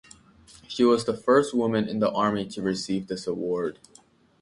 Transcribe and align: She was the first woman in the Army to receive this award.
She 0.67 0.83
was 0.83 1.05
the 1.05 1.15
first 1.15 1.53
woman 1.53 1.87
in 1.87 1.99
the 1.99 2.09
Army 2.11 2.47
to 2.47 2.61
receive 2.63 3.05
this 3.05 3.27
award. 3.27 3.77